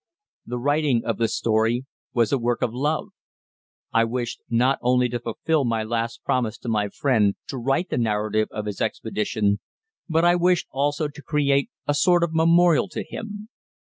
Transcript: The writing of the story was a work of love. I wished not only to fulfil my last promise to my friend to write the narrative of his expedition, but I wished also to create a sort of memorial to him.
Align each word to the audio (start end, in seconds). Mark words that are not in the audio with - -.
The 0.47 0.57
writing 0.57 1.03
of 1.05 1.19
the 1.19 1.27
story 1.27 1.85
was 2.11 2.31
a 2.31 2.39
work 2.39 2.63
of 2.63 2.73
love. 2.73 3.09
I 3.93 4.03
wished 4.03 4.41
not 4.49 4.79
only 4.81 5.07
to 5.09 5.19
fulfil 5.19 5.63
my 5.63 5.83
last 5.83 6.23
promise 6.23 6.57
to 6.57 6.67
my 6.69 6.89
friend 6.89 7.35
to 7.49 7.59
write 7.59 7.89
the 7.91 7.99
narrative 7.99 8.47
of 8.49 8.65
his 8.65 8.81
expedition, 8.81 9.59
but 10.09 10.25
I 10.25 10.37
wished 10.37 10.65
also 10.71 11.07
to 11.07 11.21
create 11.21 11.69
a 11.87 11.93
sort 11.93 12.23
of 12.23 12.33
memorial 12.33 12.89
to 12.89 13.03
him. 13.07 13.49